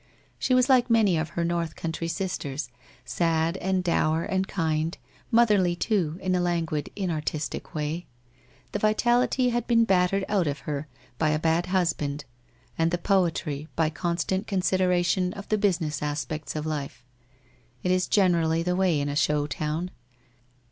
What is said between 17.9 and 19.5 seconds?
is generally the way in a show